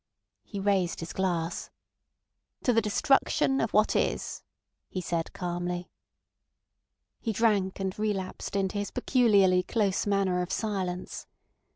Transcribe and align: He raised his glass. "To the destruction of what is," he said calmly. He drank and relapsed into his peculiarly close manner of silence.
He 0.43 0.59
raised 0.59 1.01
his 1.01 1.13
glass. 1.13 1.69
"To 2.63 2.73
the 2.73 2.81
destruction 2.81 3.61
of 3.61 3.71
what 3.71 3.95
is," 3.95 4.41
he 4.89 4.99
said 4.99 5.31
calmly. 5.31 5.91
He 7.19 7.31
drank 7.31 7.79
and 7.79 7.99
relapsed 7.99 8.55
into 8.55 8.79
his 8.79 8.89
peculiarly 8.89 9.61
close 9.61 10.07
manner 10.07 10.41
of 10.41 10.51
silence. 10.51 11.27